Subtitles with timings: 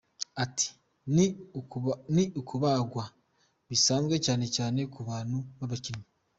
[0.43, 0.67] Ati:
[2.13, 3.03] “ni ukubagwa
[3.69, 6.07] bisanzwe cyane cyane ku bantu b’abakinnyi”.